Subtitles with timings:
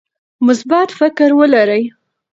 [0.47, 1.83] مثبت فکر ولرئ.